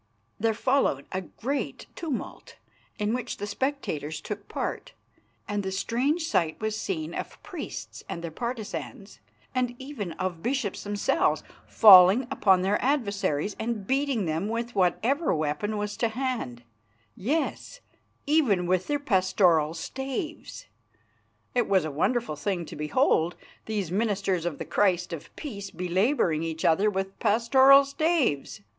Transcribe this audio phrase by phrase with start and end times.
[0.39, 2.55] There followed a great tumult,
[2.97, 4.93] in which the spectators took part,
[5.47, 9.19] and the strange sight was seen of priests and their partisans,
[9.53, 15.77] and even of bishops themselves, falling upon their adversaries and beating them with whatever weapon
[15.77, 16.63] was to hand;
[17.15, 17.79] yes,
[18.25, 20.65] even with their pastoral staves.
[21.53, 23.35] It was a wonderful thing to behold,
[23.67, 28.61] these ministers of the Christ of peace belabouring each other with pastoral staves!